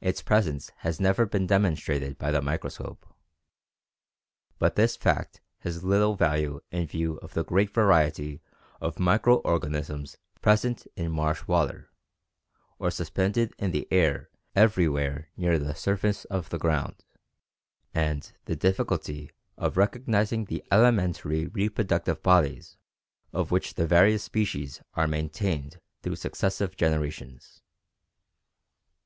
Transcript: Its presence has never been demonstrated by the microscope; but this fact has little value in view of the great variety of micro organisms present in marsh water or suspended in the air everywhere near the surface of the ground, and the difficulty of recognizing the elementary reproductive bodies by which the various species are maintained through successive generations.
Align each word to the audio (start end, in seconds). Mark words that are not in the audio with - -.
Its 0.00 0.22
presence 0.22 0.70
has 0.78 0.98
never 0.98 1.26
been 1.26 1.46
demonstrated 1.46 2.16
by 2.16 2.30
the 2.30 2.40
microscope; 2.40 3.06
but 4.58 4.76
this 4.76 4.96
fact 4.96 5.42
has 5.58 5.84
little 5.84 6.16
value 6.16 6.62
in 6.70 6.86
view 6.86 7.18
of 7.18 7.34
the 7.34 7.44
great 7.44 7.68
variety 7.74 8.40
of 8.80 8.98
micro 8.98 9.34
organisms 9.40 10.16
present 10.40 10.86
in 10.96 11.12
marsh 11.12 11.46
water 11.46 11.90
or 12.78 12.90
suspended 12.90 13.52
in 13.58 13.72
the 13.72 13.86
air 13.90 14.30
everywhere 14.56 15.28
near 15.36 15.58
the 15.58 15.74
surface 15.74 16.24
of 16.30 16.48
the 16.48 16.58
ground, 16.58 17.04
and 17.92 18.32
the 18.46 18.56
difficulty 18.56 19.32
of 19.58 19.76
recognizing 19.76 20.46
the 20.46 20.64
elementary 20.72 21.46
reproductive 21.48 22.22
bodies 22.22 22.78
by 23.30 23.42
which 23.42 23.74
the 23.74 23.86
various 23.86 24.22
species 24.24 24.80
are 24.94 25.06
maintained 25.06 25.78
through 26.00 26.16
successive 26.16 26.74
generations. 26.74 27.60